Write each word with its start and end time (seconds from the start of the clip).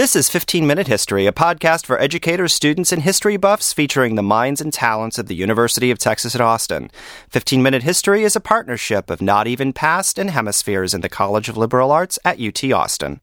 This 0.00 0.16
is 0.16 0.30
15 0.30 0.66
Minute 0.66 0.86
History, 0.86 1.26
a 1.26 1.30
podcast 1.30 1.84
for 1.84 2.00
educators, 2.00 2.54
students, 2.54 2.90
and 2.90 3.02
history 3.02 3.36
buffs 3.36 3.74
featuring 3.74 4.14
the 4.14 4.22
minds 4.22 4.62
and 4.62 4.72
talents 4.72 5.18
of 5.18 5.26
the 5.26 5.34
University 5.34 5.90
of 5.90 5.98
Texas 5.98 6.34
at 6.34 6.40
Austin. 6.40 6.90
15 7.28 7.62
Minute 7.62 7.82
History 7.82 8.22
is 8.24 8.34
a 8.34 8.40
partnership 8.40 9.10
of 9.10 9.20
Not 9.20 9.46
Even 9.46 9.74
Past 9.74 10.18
and 10.18 10.30
Hemispheres 10.30 10.94
in 10.94 11.02
the 11.02 11.10
College 11.10 11.50
of 11.50 11.58
Liberal 11.58 11.92
Arts 11.92 12.18
at 12.24 12.40
UT 12.40 12.64
Austin. 12.72 13.20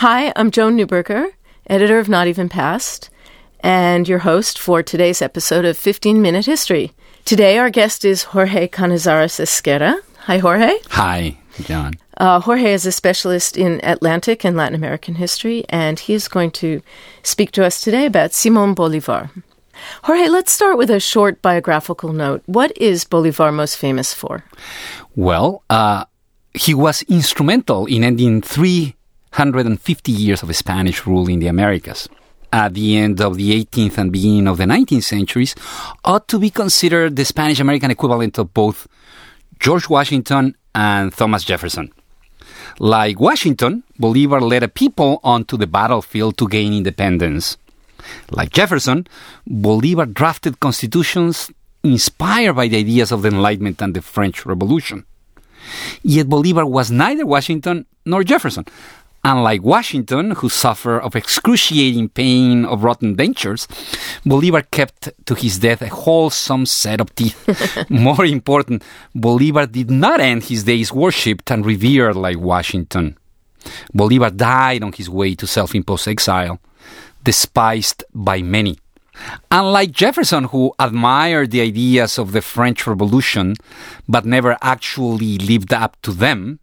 Hi, 0.00 0.30
I'm 0.36 0.50
Joan 0.50 0.76
Neuberger, 0.76 1.30
editor 1.66 1.98
of 1.98 2.10
Not 2.10 2.26
Even 2.26 2.50
Past, 2.50 3.08
and 3.60 4.06
your 4.06 4.18
host 4.18 4.58
for 4.58 4.82
today's 4.82 5.22
episode 5.22 5.64
of 5.64 5.78
15 5.78 6.20
Minute 6.20 6.44
History. 6.44 6.92
Today, 7.24 7.56
our 7.56 7.70
guest 7.70 8.04
is 8.04 8.24
Jorge 8.24 8.68
Cañizares 8.68 9.40
Esguerra. 9.40 9.98
Hi, 10.26 10.36
Jorge. 10.36 10.74
Hi, 10.90 11.38
John. 11.64 11.94
Uh, 12.16 12.40
Jorge 12.40 12.72
is 12.72 12.86
a 12.86 12.92
specialist 12.92 13.56
in 13.56 13.80
Atlantic 13.82 14.44
and 14.44 14.56
Latin 14.56 14.74
American 14.74 15.16
history, 15.16 15.64
and 15.68 15.98
he 15.98 16.14
is 16.14 16.28
going 16.28 16.50
to 16.52 16.82
speak 17.22 17.52
to 17.52 17.64
us 17.64 17.80
today 17.80 18.06
about 18.06 18.32
Simon 18.32 18.74
Bolivar. 18.74 19.30
Jorge, 20.02 20.28
let's 20.28 20.52
start 20.52 20.76
with 20.78 20.90
a 20.90 21.00
short 21.00 21.40
biographical 21.42 22.12
note. 22.12 22.42
What 22.46 22.76
is 22.76 23.04
Bolivar 23.04 23.52
most 23.52 23.76
famous 23.76 24.12
for? 24.12 24.44
Well, 25.14 25.62
uh, 25.70 26.04
he 26.54 26.74
was 26.74 27.02
instrumental 27.02 27.86
in 27.86 28.04
ending 28.04 28.42
350 28.42 30.12
years 30.12 30.42
of 30.42 30.54
Spanish 30.56 31.06
rule 31.06 31.28
in 31.28 31.38
the 31.38 31.46
Americas. 31.46 32.08
At 32.50 32.74
the 32.74 32.96
end 32.96 33.20
of 33.20 33.36
the 33.36 33.64
18th 33.64 33.98
and 33.98 34.10
beginning 34.10 34.48
of 34.48 34.56
the 34.56 34.64
19th 34.64 35.04
centuries, 35.04 35.54
ought 36.04 36.26
to 36.28 36.38
be 36.38 36.50
considered 36.50 37.14
the 37.14 37.24
Spanish 37.24 37.60
American 37.60 37.90
equivalent 37.90 38.38
of 38.38 38.54
both 38.54 38.88
George 39.60 39.88
Washington 39.88 40.54
and 40.74 41.12
Thomas 41.12 41.44
Jefferson. 41.44 41.92
Like 42.78 43.18
Washington, 43.18 43.82
Bolivar 43.98 44.40
led 44.40 44.62
a 44.62 44.68
people 44.68 45.20
onto 45.24 45.56
the 45.56 45.66
battlefield 45.66 46.38
to 46.38 46.48
gain 46.48 46.72
independence. 46.72 47.56
Like 48.30 48.50
Jefferson, 48.50 49.06
Bolivar 49.46 50.06
drafted 50.06 50.60
constitutions 50.60 51.50
inspired 51.82 52.54
by 52.54 52.68
the 52.68 52.78
ideas 52.78 53.12
of 53.12 53.22
the 53.22 53.28
Enlightenment 53.28 53.82
and 53.82 53.94
the 53.94 54.02
French 54.02 54.46
Revolution. 54.46 55.04
Yet 56.02 56.28
Bolivar 56.28 56.64
was 56.64 56.90
neither 56.90 57.26
Washington 57.26 57.86
nor 58.04 58.24
Jefferson. 58.24 58.64
Unlike 59.24 59.62
Washington, 59.62 60.30
who 60.30 60.48
suffered 60.48 61.00
of 61.00 61.16
excruciating 61.16 62.08
pain 62.10 62.64
of 62.64 62.84
rotten 62.84 63.16
dentures, 63.16 63.66
Bolivar 64.24 64.62
kept 64.62 65.10
to 65.26 65.34
his 65.34 65.58
death 65.58 65.82
a 65.82 65.88
wholesome 65.88 66.66
set 66.66 67.00
of 67.00 67.14
teeth. 67.14 67.36
More 67.90 68.24
important, 68.24 68.82
Bolivar 69.14 69.66
did 69.66 69.90
not 69.90 70.20
end 70.20 70.44
his 70.44 70.64
days 70.64 70.92
worshipped 70.92 71.50
and 71.50 71.66
revered 71.66 72.16
like 72.16 72.38
Washington. 72.38 73.18
Bolivar 73.92 74.30
died 74.30 74.82
on 74.82 74.92
his 74.92 75.10
way 75.10 75.34
to 75.34 75.46
self 75.46 75.74
imposed 75.74 76.08
exile, 76.08 76.60
despised 77.24 78.04
by 78.14 78.40
many. 78.40 78.78
Unlike 79.50 79.90
Jefferson, 79.92 80.44
who 80.44 80.72
admired 80.78 81.50
the 81.50 81.60
ideas 81.60 82.18
of 82.18 82.32
the 82.32 82.40
French 82.40 82.86
Revolution 82.86 83.54
but 84.08 84.24
never 84.24 84.56
actually 84.62 85.38
lived 85.38 85.72
up 85.72 86.00
to 86.02 86.12
them, 86.12 86.60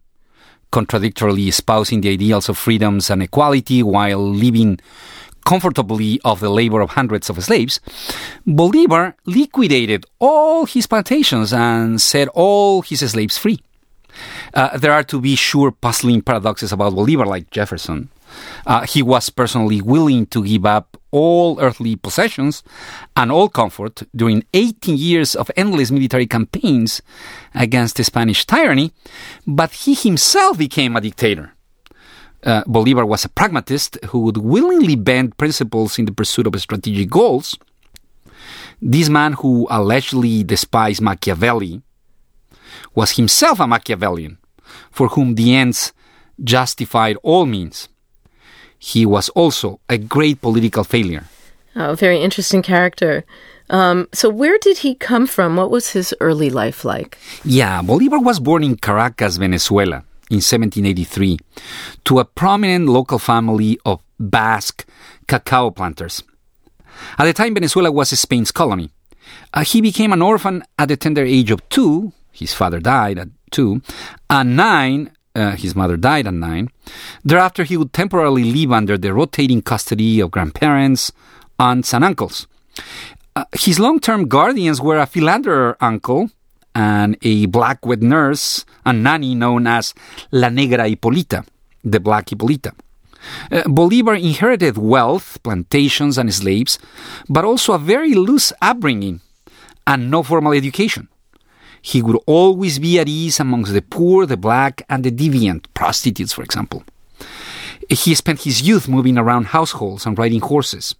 contradictorily 0.70 1.48
espousing 1.48 2.00
the 2.00 2.10
ideals 2.10 2.48
of 2.48 2.58
freedoms 2.58 3.10
and 3.10 3.22
equality 3.22 3.82
while 3.82 4.18
living 4.18 4.78
comfortably 5.46 6.20
off 6.24 6.40
the 6.40 6.50
labor 6.50 6.80
of 6.80 6.90
hundreds 6.90 7.30
of 7.30 7.42
slaves, 7.42 7.80
Bolivar 8.46 9.14
liquidated 9.24 10.04
all 10.18 10.66
his 10.66 10.86
plantations 10.86 11.52
and 11.52 12.00
set 12.00 12.28
all 12.34 12.82
his 12.82 13.00
slaves 13.00 13.38
free. 13.38 13.60
Uh, 14.54 14.76
there 14.76 14.92
are, 14.92 15.04
to 15.04 15.20
be 15.20 15.36
sure, 15.36 15.70
puzzling 15.70 16.20
paradoxes 16.20 16.72
about 16.72 16.94
Bolivar, 16.94 17.26
like 17.26 17.50
Jefferson. 17.50 18.08
Uh, 18.66 18.86
he 18.86 19.02
was 19.02 19.30
personally 19.30 19.80
willing 19.80 20.26
to 20.26 20.44
give 20.44 20.66
up 20.66 20.96
all 21.10 21.58
earthly 21.60 21.96
possessions 21.96 22.62
and 23.16 23.32
all 23.32 23.48
comfort 23.48 24.02
during 24.14 24.44
18 24.54 24.96
years 24.96 25.34
of 25.34 25.50
endless 25.56 25.90
military 25.90 26.26
campaigns 26.26 27.00
against 27.54 27.96
the 27.96 28.04
Spanish 28.04 28.44
tyranny, 28.44 28.92
but 29.46 29.72
he 29.72 29.94
himself 29.94 30.58
became 30.58 30.96
a 30.96 31.00
dictator. 31.00 31.52
Uh, 32.44 32.62
Bolivar 32.66 33.04
was 33.06 33.24
a 33.24 33.28
pragmatist 33.28 33.98
who 34.06 34.20
would 34.20 34.36
willingly 34.36 34.94
bend 34.94 35.36
principles 35.36 35.98
in 35.98 36.04
the 36.04 36.12
pursuit 36.12 36.46
of 36.46 36.60
strategic 36.60 37.10
goals. 37.10 37.58
This 38.80 39.08
man, 39.08 39.32
who 39.32 39.66
allegedly 39.70 40.44
despised 40.44 41.00
Machiavelli, 41.00 41.82
was 42.94 43.12
himself 43.12 43.58
a 43.58 43.66
Machiavellian, 43.66 44.38
for 44.90 45.08
whom 45.08 45.34
the 45.34 45.54
ends 45.54 45.92
justified 46.42 47.16
all 47.22 47.46
means 47.46 47.88
he 48.78 49.06
was 49.06 49.28
also 49.30 49.80
a 49.88 49.98
great 49.98 50.40
political 50.40 50.84
failure. 50.84 51.24
Oh, 51.74 51.94
very 51.94 52.20
interesting 52.22 52.62
character. 52.62 53.24
Um, 53.68 54.08
so, 54.12 54.30
where 54.30 54.58
did 54.58 54.78
he 54.78 54.94
come 54.94 55.26
from? 55.26 55.56
What 55.56 55.70
was 55.70 55.90
his 55.90 56.14
early 56.20 56.50
life 56.50 56.84
like? 56.84 57.18
Yeah, 57.44 57.82
Bolivar 57.82 58.18
was 58.18 58.40
born 58.40 58.62
in 58.62 58.76
Caracas, 58.76 59.36
Venezuela, 59.36 60.04
in 60.30 60.40
1783, 60.40 61.38
to 62.04 62.18
a 62.18 62.24
prominent 62.24 62.88
local 62.88 63.18
family 63.18 63.78
of 63.84 64.00
Basque 64.18 64.86
cacao 65.26 65.70
planters. 65.70 66.22
At 67.18 67.24
the 67.24 67.32
time, 67.32 67.54
Venezuela 67.54 67.90
was 67.90 68.18
Spain's 68.18 68.52
colony. 68.52 68.90
Uh, 69.52 69.64
he 69.64 69.80
became 69.80 70.12
an 70.12 70.22
orphan 70.22 70.62
at 70.78 70.88
the 70.88 70.96
tender 70.96 71.24
age 71.24 71.50
of 71.50 71.68
two. 71.68 72.12
His 72.32 72.54
father 72.54 72.80
died 72.80 73.18
at 73.18 73.28
two. 73.50 73.82
At 74.30 74.46
nine, 74.46 75.10
uh, 75.36 75.56
his 75.56 75.76
mother 75.76 75.96
died 75.96 76.26
at 76.26 76.34
nine. 76.34 76.70
Thereafter, 77.24 77.64
he 77.64 77.76
would 77.76 77.92
temporarily 77.92 78.44
live 78.44 78.72
under 78.72 78.96
the 78.96 79.12
rotating 79.12 79.62
custody 79.62 80.20
of 80.20 80.30
grandparents, 80.30 81.12
aunts, 81.58 81.92
and 81.92 82.04
uncles. 82.04 82.46
Uh, 83.36 83.44
his 83.52 83.78
long 83.78 84.00
term 84.00 84.28
guardians 84.28 84.80
were 84.80 84.98
a 84.98 85.06
philanderer 85.06 85.76
uncle 85.80 86.30
and 86.74 87.16
a 87.22 87.46
black 87.46 87.84
wet 87.84 88.00
nurse 88.00 88.64
and 88.84 89.02
nanny 89.02 89.34
known 89.34 89.66
as 89.66 89.94
La 90.32 90.48
Negra 90.48 90.88
Hipolita, 90.88 91.44
the 91.84 92.00
Black 92.00 92.30
Hipolita. 92.30 92.72
Uh, 93.50 93.62
Bolivar 93.66 94.14
inherited 94.14 94.78
wealth, 94.78 95.42
plantations, 95.42 96.16
and 96.16 96.32
slaves, 96.32 96.78
but 97.28 97.44
also 97.44 97.72
a 97.72 97.78
very 97.78 98.14
loose 98.14 98.52
upbringing 98.62 99.20
and 99.86 100.10
no 100.10 100.22
formal 100.22 100.52
education. 100.52 101.08
He 101.86 102.02
would 102.02 102.18
always 102.26 102.80
be 102.80 102.98
at 102.98 103.06
ease 103.06 103.38
amongst 103.38 103.72
the 103.72 103.80
poor, 103.80 104.26
the 104.26 104.36
black, 104.36 104.82
and 104.88 105.04
the 105.04 105.12
deviant, 105.12 105.66
prostitutes, 105.72 106.32
for 106.32 106.42
example. 106.42 106.82
He 107.88 108.12
spent 108.16 108.42
his 108.42 108.60
youth 108.60 108.88
moving 108.88 109.16
around 109.16 109.54
households 109.54 110.04
and 110.04 110.18
riding 110.18 110.40
horses. 110.40 110.96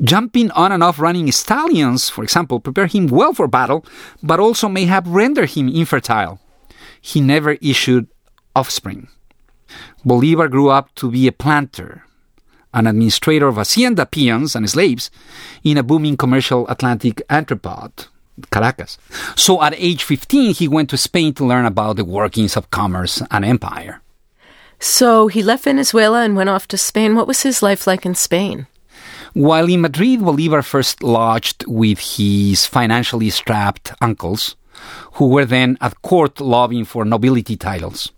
Jumping 0.00 0.52
on 0.52 0.70
and 0.70 0.84
off 0.84 1.00
running 1.00 1.32
stallions, 1.32 2.08
for 2.08 2.22
example, 2.22 2.60
prepared 2.60 2.92
him 2.92 3.08
well 3.08 3.34
for 3.34 3.48
battle, 3.48 3.84
but 4.22 4.38
also 4.38 4.68
may 4.68 4.84
have 4.84 5.08
rendered 5.08 5.50
him 5.50 5.68
infertile. 5.68 6.38
He 7.00 7.20
never 7.20 7.58
issued 7.60 8.06
offspring. 8.54 9.08
Bolivar 10.04 10.46
grew 10.46 10.70
up 10.70 10.94
to 10.94 11.10
be 11.10 11.26
a 11.26 11.32
planter, 11.32 12.04
an 12.72 12.86
administrator 12.86 13.48
of 13.48 13.56
hacienda 13.56 14.06
peons 14.06 14.54
and 14.54 14.70
slaves 14.70 15.10
in 15.64 15.76
a 15.78 15.82
booming 15.82 16.16
commercial 16.16 16.64
Atlantic 16.68 17.22
entrepot. 17.28 18.06
Caracas. 18.50 18.98
So 19.36 19.62
at 19.62 19.74
age 19.76 20.04
15, 20.04 20.54
he 20.54 20.68
went 20.68 20.90
to 20.90 20.96
Spain 20.96 21.34
to 21.34 21.44
learn 21.44 21.66
about 21.66 21.96
the 21.96 22.04
workings 22.04 22.56
of 22.56 22.70
commerce 22.70 23.22
and 23.30 23.44
empire. 23.44 24.00
So 24.80 25.28
he 25.28 25.42
left 25.42 25.64
Venezuela 25.64 26.22
and 26.22 26.36
went 26.36 26.50
off 26.50 26.68
to 26.68 26.78
Spain. 26.78 27.14
What 27.14 27.26
was 27.26 27.42
his 27.42 27.62
life 27.62 27.86
like 27.86 28.04
in 28.04 28.14
Spain? 28.14 28.66
While 29.32 29.68
in 29.68 29.80
Madrid, 29.80 30.20
Bolivar 30.20 30.62
first 30.62 31.02
lodged 31.02 31.64
with 31.66 31.98
his 31.98 32.66
financially 32.66 33.30
strapped 33.30 33.92
uncles, 34.00 34.56
who 35.14 35.28
were 35.28 35.44
then 35.44 35.78
at 35.80 36.02
court 36.02 36.40
lobbying 36.40 36.84
for 36.84 37.04
nobility 37.04 37.56
titles. 37.56 38.12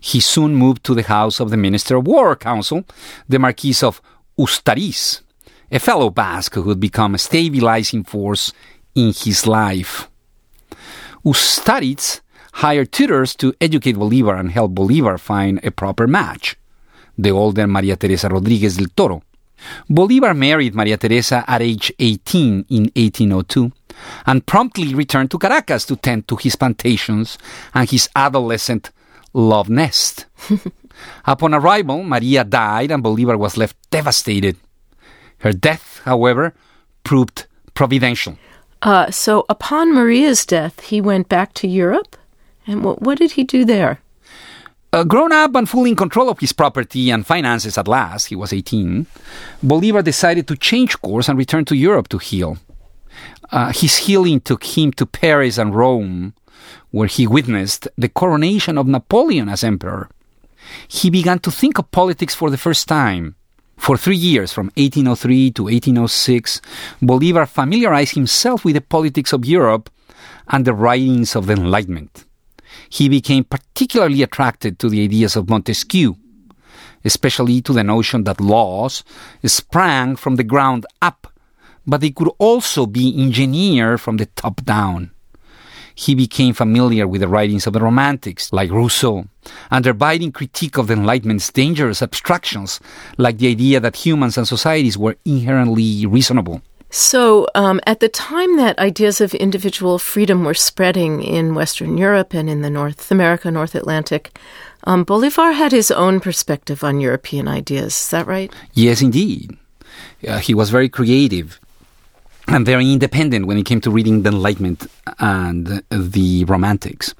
He 0.00 0.20
soon 0.20 0.54
moved 0.54 0.84
to 0.84 0.94
the 0.94 1.02
house 1.02 1.40
of 1.40 1.50
the 1.50 1.56
Minister 1.56 1.96
of 1.96 2.06
War 2.06 2.36
Council, 2.36 2.84
the 3.28 3.38
Marquis 3.38 3.82
of 3.82 4.00
Ustariz, 4.38 5.22
a 5.70 5.80
fellow 5.80 6.10
Basque 6.10 6.54
who 6.54 6.62
would 6.62 6.80
become 6.80 7.14
a 7.14 7.18
stabilizing 7.18 8.04
force 8.04 8.52
in 8.94 9.12
his 9.12 9.46
life. 9.46 10.08
Ustariz 11.24 12.20
hired 12.54 12.92
tutors 12.92 13.34
to 13.36 13.54
educate 13.60 13.96
Bolivar 13.96 14.36
and 14.36 14.50
help 14.50 14.74
Bolivar 14.74 15.18
find 15.18 15.60
a 15.64 15.70
proper 15.70 16.06
match, 16.06 16.56
the 17.18 17.30
older 17.30 17.66
Maria 17.66 17.96
Teresa 17.96 18.28
Rodriguez 18.28 18.76
del 18.76 18.88
Toro. 18.94 19.22
Bolivar 19.88 20.34
married 20.34 20.74
Maria 20.74 20.96
Teresa 20.96 21.44
at 21.46 21.62
age 21.62 21.92
18 21.98 22.66
in 22.68 22.90
1802 22.94 23.72
and 24.26 24.44
promptly 24.44 24.94
returned 24.94 25.30
to 25.30 25.38
Caracas 25.38 25.86
to 25.86 25.96
tend 25.96 26.28
to 26.28 26.36
his 26.36 26.56
plantations 26.56 27.38
and 27.72 27.88
his 27.88 28.08
adolescent 28.14 28.90
love 29.32 29.68
nest. 29.68 30.26
Upon 31.26 31.54
arrival, 31.54 32.02
Maria 32.02 32.44
died 32.44 32.90
and 32.90 33.02
Bolivar 33.02 33.36
was 33.36 33.56
left 33.56 33.76
devastated. 33.90 34.56
Her 35.38 35.52
death, 35.52 36.00
however, 36.04 36.54
proved 37.02 37.46
providential. 37.74 38.38
Uh, 38.84 39.10
so 39.10 39.46
upon 39.48 39.94
Maria's 39.94 40.44
death, 40.44 40.80
he 40.80 41.00
went 41.00 41.28
back 41.28 41.54
to 41.54 41.66
Europe? 41.66 42.16
And 42.66 42.84
what, 42.84 43.00
what 43.00 43.18
did 43.18 43.32
he 43.32 43.42
do 43.42 43.64
there? 43.64 44.00
Uh, 44.92 45.04
grown 45.04 45.32
up 45.32 45.56
and 45.56 45.68
fully 45.68 45.90
in 45.90 45.96
control 45.96 46.28
of 46.28 46.38
his 46.38 46.52
property 46.52 47.10
and 47.10 47.26
finances 47.26 47.78
at 47.78 47.88
last, 47.88 48.26
he 48.26 48.36
was 48.36 48.52
18, 48.52 49.06
Bolivar 49.62 50.02
decided 50.02 50.46
to 50.46 50.56
change 50.56 51.00
course 51.00 51.28
and 51.28 51.38
return 51.38 51.64
to 51.64 51.74
Europe 51.74 52.08
to 52.08 52.18
heal. 52.18 52.58
Uh, 53.50 53.72
his 53.72 53.96
healing 53.96 54.40
took 54.40 54.62
him 54.64 54.92
to 54.92 55.06
Paris 55.06 55.58
and 55.58 55.74
Rome, 55.74 56.34
where 56.90 57.08
he 57.08 57.26
witnessed 57.26 57.88
the 57.96 58.08
coronation 58.08 58.76
of 58.78 58.86
Napoleon 58.86 59.48
as 59.48 59.64
emperor. 59.64 60.08
He 60.86 61.10
began 61.10 61.38
to 61.40 61.50
think 61.50 61.78
of 61.78 61.90
politics 61.90 62.34
for 62.34 62.50
the 62.50 62.58
first 62.58 62.86
time. 62.86 63.34
For 63.76 63.96
three 63.96 64.16
years, 64.16 64.52
from 64.52 64.70
1803 64.76 65.50
to 65.52 65.64
1806, 65.64 66.60
Bolivar 67.02 67.46
familiarized 67.46 68.14
himself 68.14 68.64
with 68.64 68.74
the 68.74 68.80
politics 68.80 69.32
of 69.32 69.44
Europe 69.44 69.90
and 70.48 70.64
the 70.64 70.74
writings 70.74 71.36
of 71.36 71.46
the 71.46 71.54
Enlightenment. 71.54 72.24
He 72.88 73.08
became 73.08 73.44
particularly 73.44 74.22
attracted 74.22 74.78
to 74.78 74.88
the 74.88 75.02
ideas 75.02 75.36
of 75.36 75.48
Montesquieu, 75.48 76.16
especially 77.04 77.60
to 77.62 77.72
the 77.72 77.84
notion 77.84 78.24
that 78.24 78.40
laws 78.40 79.04
sprang 79.44 80.16
from 80.16 80.36
the 80.36 80.44
ground 80.44 80.86
up, 81.02 81.32
but 81.86 82.00
they 82.00 82.10
could 82.10 82.30
also 82.38 82.86
be 82.86 83.14
engineered 83.22 84.00
from 84.00 84.16
the 84.16 84.26
top 84.26 84.64
down 84.64 85.13
he 85.94 86.14
became 86.14 86.54
familiar 86.54 87.06
with 87.06 87.20
the 87.20 87.28
writings 87.28 87.66
of 87.66 87.72
the 87.72 87.80
Romantics, 87.80 88.52
like 88.52 88.70
Rousseau, 88.70 89.26
and 89.70 89.84
their 89.84 89.94
biting 89.94 90.32
critique 90.32 90.76
of 90.76 90.88
the 90.88 90.94
Enlightenment's 90.94 91.52
dangerous 91.52 92.02
abstractions, 92.02 92.80
like 93.16 93.38
the 93.38 93.48
idea 93.48 93.80
that 93.80 93.96
humans 93.96 94.36
and 94.36 94.46
societies 94.46 94.98
were 94.98 95.16
inherently 95.24 96.06
reasonable. 96.06 96.62
So, 96.90 97.48
um, 97.56 97.80
at 97.86 97.98
the 97.98 98.08
time 98.08 98.56
that 98.56 98.78
ideas 98.78 99.20
of 99.20 99.34
individual 99.34 99.98
freedom 99.98 100.44
were 100.44 100.54
spreading 100.54 101.22
in 101.22 101.56
Western 101.56 101.98
Europe 101.98 102.34
and 102.34 102.48
in 102.48 102.62
the 102.62 102.70
North 102.70 103.10
America, 103.10 103.50
North 103.50 103.74
Atlantic, 103.74 104.38
um, 104.84 105.02
Bolivar 105.02 105.52
had 105.52 105.72
his 105.72 105.90
own 105.90 106.20
perspective 106.20 106.84
on 106.84 107.00
European 107.00 107.48
ideas. 107.48 107.98
Is 107.98 108.10
that 108.10 108.28
right? 108.28 108.52
Yes, 108.74 109.02
indeed. 109.02 109.56
Uh, 110.26 110.38
he 110.38 110.54
was 110.54 110.70
very 110.70 110.88
creative 110.88 111.58
and 112.48 112.66
very 112.66 112.92
independent 112.92 113.46
when 113.46 113.58
it 113.58 113.66
came 113.66 113.80
to 113.80 113.90
reading 113.90 114.22
the 114.22 114.30
Enlightenment 114.30 114.86
and 115.18 115.82
the 115.90 116.44
Romantics. 116.44 117.14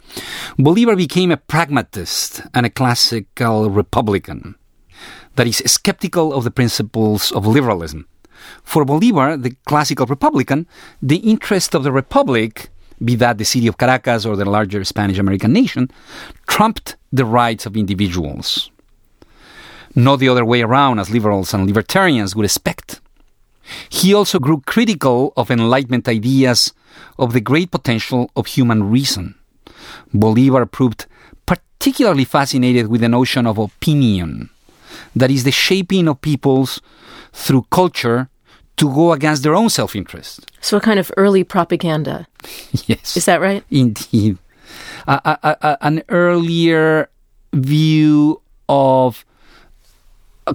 Bolivar 0.58 0.96
became 0.96 1.30
a 1.30 1.36
pragmatist 1.36 2.42
and 2.52 2.66
a 2.66 2.70
classical 2.70 3.70
Republican 3.70 4.56
that 5.36 5.46
is 5.46 5.62
skeptical 5.66 6.32
of 6.32 6.44
the 6.44 6.50
principles 6.50 7.32
of 7.32 7.46
liberalism. 7.46 8.06
For 8.62 8.84
Bolivar, 8.84 9.36
the 9.36 9.56
classical 9.66 10.06
Republican, 10.06 10.66
the 11.02 11.16
interest 11.16 11.74
of 11.74 11.82
the 11.82 11.92
Republic, 11.92 12.70
be 13.02 13.16
that 13.16 13.38
the 13.38 13.44
city 13.44 13.66
of 13.66 13.78
Caracas 13.78 14.24
or 14.24 14.36
the 14.36 14.44
larger 14.44 14.84
Spanish 14.84 15.18
American 15.18 15.52
nation, 15.52 15.90
trumped 16.46 16.96
the 17.12 17.24
rights 17.24 17.66
of 17.66 17.76
individuals. 17.76 18.70
Not 19.94 20.16
the 20.18 20.28
other 20.28 20.44
way 20.44 20.62
around, 20.62 20.98
as 20.98 21.10
liberals 21.10 21.54
and 21.54 21.66
libertarians 21.66 22.36
would 22.36 22.44
expect. 22.44 23.00
He 23.88 24.14
also 24.14 24.38
grew 24.38 24.60
critical 24.66 25.32
of 25.36 25.50
Enlightenment 25.50 26.08
ideas 26.08 26.72
of 27.18 27.32
the 27.32 27.40
great 27.40 27.70
potential 27.70 28.30
of 28.36 28.46
human 28.46 28.90
reason. 28.90 29.34
Bolivar 30.12 30.66
proved 30.66 31.06
particularly 31.46 32.24
fascinated 32.24 32.88
with 32.88 33.00
the 33.00 33.08
notion 33.08 33.46
of 33.46 33.58
opinion, 33.58 34.50
that 35.14 35.30
is, 35.30 35.44
the 35.44 35.50
shaping 35.50 36.08
of 36.08 36.20
peoples 36.20 36.80
through 37.32 37.66
culture 37.70 38.28
to 38.76 38.92
go 38.92 39.12
against 39.12 39.42
their 39.42 39.54
own 39.54 39.70
self 39.70 39.94
interest. 39.94 40.50
So, 40.60 40.76
a 40.76 40.80
kind 40.80 40.98
of 40.98 41.10
early 41.16 41.44
propaganda. 41.44 42.26
yes. 42.86 43.16
Is 43.16 43.24
that 43.26 43.40
right? 43.40 43.62
Indeed. 43.70 44.38
an 45.06 46.02
earlier 46.08 47.08
view 47.52 48.40
of 48.68 49.24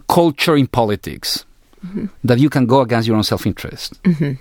culture 0.08 0.56
in 0.56 0.68
politics 0.68 1.46
mm-hmm. 1.86 2.06
that 2.24 2.40
you 2.40 2.50
can 2.50 2.66
go 2.66 2.81
against 2.81 3.08
your 3.08 3.18
own 3.18 3.24
self 3.24 3.46
interest. 3.46 4.02
Mm-hmm. 4.04 4.34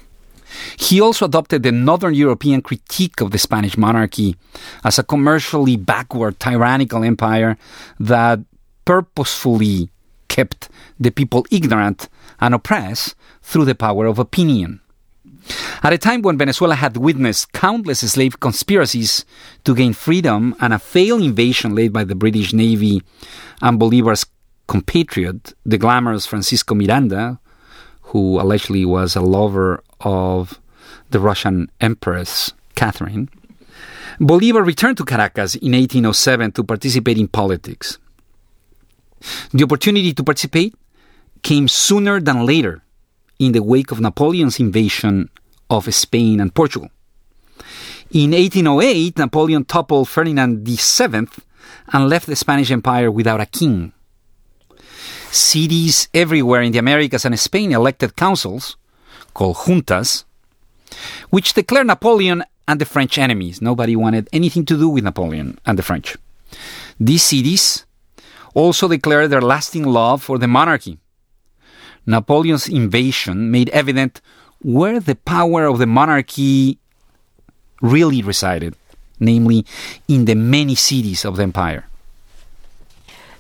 He 0.79 1.01
also 1.01 1.27
adopted 1.27 1.63
the 1.63 1.73
Northern 1.73 2.15
European 2.15 2.63
critique 2.63 3.21
of 3.21 3.31
the 3.31 3.39
Spanish 3.39 3.77
monarchy 3.77 4.37
as 4.83 4.99
a 4.99 5.03
commercially 5.03 5.77
backward, 5.77 6.41
tyrannical 6.41 7.05
empire 7.05 7.59
that 8.01 8.41
purposefully 8.85 9.91
kept 10.29 10.69
the 10.99 11.11
people 11.11 11.45
ignorant 11.51 12.09
and 12.41 12.55
oppressed 12.55 13.15
through 13.43 13.67
the 13.67 13.75
power 13.75 14.07
of 14.07 14.19
opinion. 14.19 14.81
At 15.83 15.93
a 15.93 15.99
time 15.99 16.23
when 16.23 16.39
Venezuela 16.39 16.75
had 16.75 16.97
witnessed 16.97 17.53
countless 17.53 18.01
slave 18.01 18.41
conspiracies 18.41 19.25
to 19.65 19.75
gain 19.75 19.93
freedom 19.93 20.55
and 20.61 20.73
a 20.73 20.79
failed 20.79 21.23
invasion 21.23 21.75
led 21.75 21.93
by 21.93 22.05
the 22.05 22.15
British 22.15 22.53
Navy 22.53 23.03
and 23.63 23.79
Bolivar's 23.79 24.27
compatriot, 24.69 25.55
the 25.67 25.79
glamorous 25.79 26.27
Francisco 26.27 26.75
Miranda, 26.75 27.41
who 28.13 28.41
allegedly 28.41 28.85
was 28.85 29.17
a 29.17 29.21
lover 29.21 29.83
of 30.01 30.61
the 31.11 31.19
Russian 31.19 31.71
Empress 31.81 32.53
Catherine, 32.77 33.29
Bolivar 34.21 34.63
returned 34.63 34.99
to 34.99 35.05
Caracas 35.05 35.55
in 35.57 35.73
1807 35.73 36.53
to 36.53 36.65
participate 36.65 37.19
in 37.19 37.29
politics. 37.29 37.99
The 39.53 39.65
opportunity 39.65 40.13
to 40.13 40.23
participate 40.23 40.75
came 41.43 41.67
sooner 41.67 42.21
than 42.21 42.45
later 42.45 42.83
in 43.39 43.53
the 43.53 43.63
wake 43.63 43.91
of 43.91 44.01
Napoleon's 44.01 44.61
invasion 44.61 45.31
of 45.71 45.93
Spain 45.95 46.41
and 46.41 46.55
Portugal. 46.55 46.91
In 48.11 48.33
1808, 48.33 49.19
Napoleon 49.19 49.65
toppled 49.65 50.09
Ferdinand 50.09 50.67
VII 50.67 51.29
and 51.93 52.09
left 52.09 52.27
the 52.27 52.37
Spanish 52.37 52.71
Empire 52.71 53.11
without 53.11 53.41
a 53.41 53.47
king 53.47 53.93
cities 55.31 56.09
everywhere 56.15 56.63
in 56.63 56.73
the 56.73 56.79
Americas 56.79 57.25
and 57.25 57.39
Spain 57.39 57.73
elected 57.73 58.17
councils, 58.17 58.77
called 59.35 59.57
juntas, 59.57 60.25
which 61.31 61.55
declared 61.55 61.87
Napoleon 61.87 62.45
and 62.67 62.81
the 62.81 62.85
French 62.85 63.19
enemies. 63.19 63.63
Nobody 63.63 63.97
wanted 63.97 64.29
anything 64.33 64.65
to 64.67 64.77
do 64.77 64.89
with 64.89 65.05
Napoleon 65.05 65.59
and 65.65 65.79
the 65.79 65.83
French. 65.83 66.17
These 66.99 67.23
cities 67.23 67.87
also 68.55 68.89
declared 68.89 69.31
their 69.31 69.41
lasting 69.41 69.85
love 69.85 70.23
for 70.23 70.39
the 70.39 70.49
monarchy. 70.49 70.99
Napoleon's 72.07 72.69
invasion 72.69 73.51
made 73.51 73.69
evident 73.71 74.21
where 74.63 74.99
the 74.99 75.15
power 75.15 75.67
of 75.67 75.79
the 75.79 75.87
monarchy 75.87 76.79
really 77.81 78.23
resided, 78.23 78.75
namely 79.21 79.65
in 80.09 80.25
the 80.25 80.35
many 80.35 80.75
cities 80.75 81.25
of 81.25 81.37
the 81.37 81.43
empire. 81.43 81.87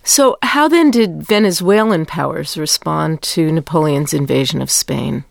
So, 0.08 0.38
how 0.43 0.69
then 0.69 0.90
did 0.90 1.22
Venezuelan 1.22 2.06
powers 2.06 2.56
respond 2.56 3.20
to 3.34 3.52
Napoleon's 3.52 4.14
invasion 4.14 4.62
of 4.62 4.70
Spain? 4.70 5.27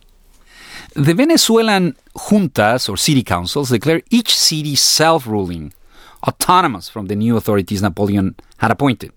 The 0.94 1.16
Venezuelan 1.16 1.96
juntas 2.16 2.88
or 2.88 2.96
city 2.96 3.24
councils 3.24 3.70
declared 3.70 4.04
each 4.12 4.38
city 4.38 4.76
self 4.76 5.26
ruling, 5.26 5.74
autonomous 6.28 6.90
from 6.90 7.08
the 7.08 7.16
new 7.16 7.36
authorities 7.36 7.82
Napoleon 7.82 8.36
had 8.60 8.70
appointed. 8.70 9.12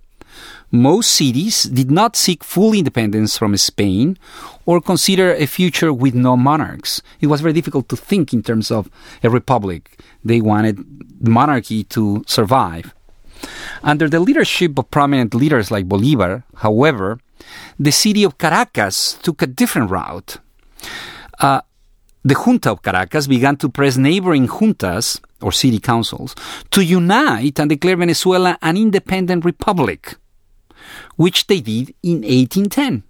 Most 0.71 1.11
cities 1.11 1.65
did 1.65 1.91
not 1.91 2.17
seek 2.17 2.43
full 2.43 2.73
independence 2.73 3.37
from 3.37 3.55
Spain 3.59 4.17
or 4.65 4.81
consider 4.81 5.35
a 5.35 5.45
future 5.45 5.93
with 5.93 6.15
no 6.15 6.39
monarchs. 6.39 7.03
It 7.21 7.27
was 7.27 7.43
very 7.43 7.53
difficult 7.53 7.91
to 7.91 7.97
think 7.97 8.33
in 8.33 8.43
terms 8.43 8.71
of 8.71 8.89
a 9.23 9.29
republic. 9.29 10.01
They 10.25 10.41
wanted 10.41 10.79
monarchy 11.21 11.85
to 11.85 12.25
survive. 12.27 12.95
Under 13.83 14.09
the 14.09 14.21
leadership 14.21 14.79
of 14.79 14.91
prominent 14.91 15.35
leaders 15.35 15.71
like 15.71 15.89
Bolivar, 15.89 16.45
however, 16.57 17.19
the 17.79 17.93
city 17.93 18.25
of 18.25 18.39
Caracas 18.39 19.15
took 19.23 19.43
a 19.43 19.47
different 19.47 19.91
route. 19.91 20.39
Uh, 21.41 21.61
the 22.23 22.35
junta 22.35 22.73
of 22.73 22.83
Caracas 22.83 23.27
began 23.27 23.57
to 23.57 23.69
press 23.69 23.97
neighboring 23.97 24.47
juntas, 24.47 25.21
or 25.41 25.53
city 25.53 25.79
councils, 25.79 26.35
to 26.71 26.85
unite 26.85 27.59
and 27.59 27.71
declare 27.71 27.97
Venezuela 27.97 28.59
an 28.61 28.77
independent 28.77 29.45
republic, 29.45 30.17
which 31.17 31.47
they 31.47 31.61
did 31.61 31.95
in 32.03 32.21
1810. 32.23 33.05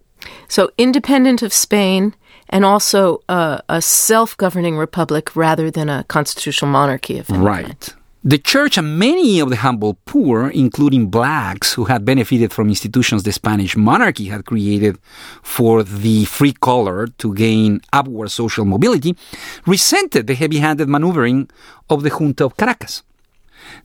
So, 0.48 0.70
independent 0.78 1.42
of 1.42 1.52
Spain 1.52 2.14
and 2.50 2.64
also 2.64 3.22
uh, 3.28 3.60
a 3.68 3.80
self 3.80 4.36
governing 4.36 4.76
republic 4.76 5.34
rather 5.34 5.70
than 5.70 5.88
a 5.88 6.04
constitutional 6.04 6.70
monarchy 6.70 7.18
of 7.18 7.30
any 7.30 7.38
Right. 7.38 7.64
Kind. 7.64 7.94
The 8.22 8.36
church 8.36 8.76
and 8.76 8.98
many 8.98 9.40
of 9.40 9.48
the 9.48 9.56
humble 9.56 9.94
poor, 10.04 10.50
including 10.50 11.08
blacks 11.08 11.72
who 11.72 11.86
had 11.86 12.04
benefited 12.04 12.52
from 12.52 12.68
institutions 12.68 13.22
the 13.22 13.32
Spanish 13.32 13.78
monarchy 13.78 14.26
had 14.26 14.44
created 14.44 14.98
for 15.42 15.82
the 15.82 16.26
free 16.26 16.52
color 16.52 17.06
to 17.16 17.32
gain 17.32 17.80
upward 17.94 18.30
social 18.30 18.66
mobility, 18.66 19.16
resented 19.64 20.26
the 20.26 20.34
heavy 20.34 20.58
handed 20.58 20.86
maneuvering 20.86 21.48
of 21.88 22.02
the 22.02 22.10
Junta 22.10 22.44
of 22.44 22.58
Caracas. 22.58 23.02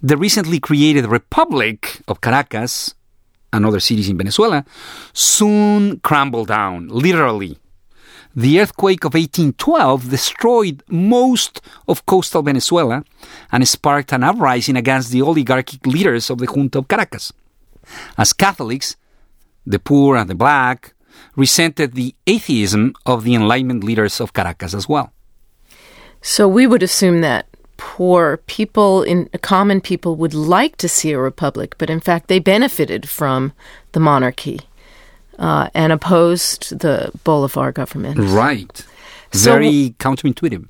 The 0.02 0.18
recently 0.18 0.60
created 0.60 1.06
Republic 1.06 2.02
of 2.06 2.20
Caracas 2.20 2.94
and 3.54 3.66
other 3.66 3.80
cities 3.80 4.10
in 4.10 4.18
Venezuela 4.18 4.66
soon 5.14 6.02
crumbled 6.02 6.50
down, 6.50 6.90
literally, 6.90 7.58
the 8.36 8.60
earthquake 8.60 9.06
of 9.06 9.14
1812 9.14 10.10
destroyed 10.10 10.84
most 10.90 11.62
of 11.88 12.06
coastal 12.06 12.44
Venezuela 12.44 13.04
and 13.52 13.68
sparked 13.68 14.12
an 14.12 14.24
uprising 14.24 14.76
against 14.76 15.12
the 15.12 15.22
oligarchic 15.22 15.86
leaders 15.88 16.30
of 16.30 16.40
the 16.40 16.48
Junta 16.48 16.80
of 16.80 16.88
Caracas. 16.88 17.32
As 18.18 18.34
Catholics, 18.34 18.98
the 19.66 19.80
poor 19.80 20.18
and 20.18 20.30
the 20.30 20.36
black 20.36 20.94
resented 21.36 21.94
the 21.94 22.14
atheism 22.28 22.94
of 23.06 23.24
the 23.24 23.36
Enlightenment 23.36 23.84
leaders 23.84 24.20
of 24.20 24.34
Caracas 24.34 24.74
as 24.74 24.90
well. 24.90 25.14
So 26.22 26.48
we 26.48 26.68
would 26.68 26.84
assume 26.84 27.22
that 27.22 27.48
poor 27.78 28.38
people 28.48 29.04
in 29.04 29.30
common 29.42 29.80
people 29.80 30.16
would 30.16 30.34
like 30.34 30.76
to 30.78 30.90
see 30.90 31.12
a 31.12 31.20
republic, 31.20 31.76
but 31.78 31.90
in 31.90 32.00
fact 32.00 32.28
they 32.28 32.40
benefited 32.40 33.08
from 33.08 33.54
the 33.94 34.00
monarchy 34.00 34.62
uh, 35.40 35.70
and 35.74 35.92
opposed 35.92 36.80
the 36.80 37.12
Bolivar 37.24 37.72
government. 37.72 38.18
Right. 38.20 38.86
So- 39.32 39.54
Very 39.54 39.96
counterintuitive. 40.00 40.68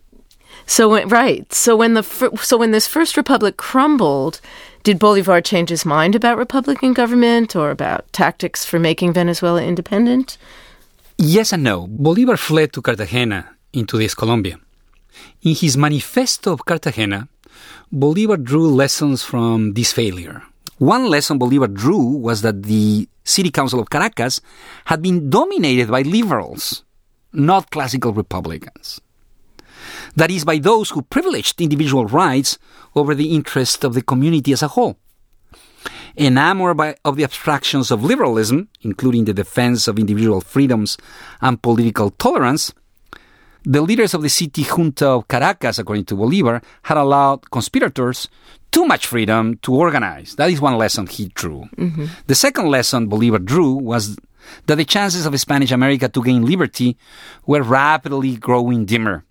So 0.67 0.89
when, 0.89 1.09
right. 1.09 1.53
So 1.53 1.75
when 1.75 1.93
the 1.93 2.03
so 2.41 2.57
when 2.57 2.71
this 2.71 2.87
first 2.87 3.17
republic 3.17 3.55
crumbled, 3.57 4.41
did 4.83 4.97
Bolivar 4.97 5.39
change 5.41 5.69
his 5.69 5.85
mind 5.85 6.15
about 6.15 6.37
republican 6.39 6.93
government 6.93 7.55
or 7.55 7.69
about 7.69 8.11
tactics 8.13 8.65
for 8.65 8.79
making 8.79 9.13
Venezuela 9.13 9.61
independent? 9.63 10.37
Yes 11.17 11.53
and 11.53 11.63
no. 11.63 11.85
Bolivar 11.87 12.35
fled 12.37 12.73
to 12.73 12.81
Cartagena 12.81 13.45
in 13.73 13.85
today's 13.85 14.15
Colombia. 14.15 14.57
In 15.43 15.53
his 15.55 15.77
Manifesto 15.77 16.53
of 16.53 16.65
Cartagena, 16.65 17.27
Bolivar 17.91 18.37
drew 18.37 18.67
lessons 18.67 19.21
from 19.23 19.73
this 19.73 19.91
failure. 19.93 20.41
One 20.77 21.07
lesson 21.07 21.37
Bolivar 21.37 21.67
drew 21.67 22.03
was 22.03 22.41
that 22.41 22.63
the 22.63 23.07
city 23.23 23.49
council 23.49 23.79
of 23.79 23.89
Caracas 23.89 24.41
had 24.85 25.01
been 25.01 25.29
dominated 25.29 25.89
by 25.89 26.01
liberals, 26.01 26.83
not 27.31 27.71
classical 27.71 28.11
Republicans. 28.11 28.99
That 30.15 30.31
is, 30.31 30.43
by 30.43 30.57
those 30.57 30.89
who 30.89 31.01
privileged 31.01 31.61
individual 31.61 32.05
rights 32.05 32.57
over 32.95 33.15
the 33.15 33.33
interests 33.35 33.83
of 33.83 33.93
the 33.93 34.01
community 34.01 34.51
as 34.51 34.63
a 34.63 34.69
whole. 34.69 34.97
Enamored 36.17 36.77
by, 36.77 36.95
of 37.03 37.15
the 37.15 37.23
abstractions 37.23 37.91
of 37.91 38.03
liberalism, 38.03 38.69
including 38.81 39.25
the 39.25 39.33
defense 39.33 39.87
of 39.87 39.99
individual 39.99 40.41
freedoms 40.41 40.97
and 41.41 41.61
political 41.61 42.09
tolerance, 42.11 42.73
the 43.63 43.81
leaders 43.81 44.13
of 44.13 44.21
the 44.21 44.29
city 44.29 44.63
junta 44.63 45.07
of 45.07 45.27
Caracas, 45.27 45.79
according 45.79 46.05
to 46.05 46.15
Bolivar, 46.15 46.61
had 46.83 46.97
allowed 46.97 47.49
conspirators 47.49 48.29
too 48.75 48.85
much 48.85 49.07
freedom 49.07 49.57
to 49.59 49.73
organize. 49.73 50.35
That 50.35 50.49
is 50.49 50.59
one 50.59 50.77
lesson 50.77 51.07
he 51.07 51.29
drew. 51.29 51.63
Mm-hmm. 51.77 52.07
The 52.27 52.35
second 52.35 52.67
lesson 52.67 53.07
Bolivar 53.07 53.39
drew 53.39 53.71
was 53.71 54.17
that 54.65 54.75
the 54.75 54.83
chances 54.83 55.25
of 55.25 55.39
Spanish 55.39 55.71
America 55.71 56.09
to 56.09 56.21
gain 56.21 56.45
liberty 56.45 56.97
were 57.45 57.63
rapidly 57.63 58.35
growing 58.35 58.83
dimmer. 58.83 59.23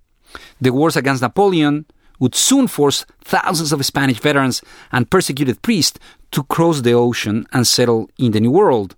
The 0.63 0.73
wars 0.73 0.97
against 0.97 1.21
Napoleon 1.21 1.85
would 2.21 2.35
soon 2.35 2.69
force 2.69 3.05
thousands 3.23 3.71
of 3.71 3.85
Spanish 3.85 4.19
veterans 4.19 4.63
and 4.93 5.11
persecuted 5.11 5.61
priests 5.61 5.99
to 6.31 6.43
cross 6.45 6.81
the 6.81 6.95
ocean 6.95 7.47
and 7.53 7.67
settle 7.67 8.09
in 8.17 8.33
the 8.33 8.41
New 8.41 8.51
World. 8.51 8.97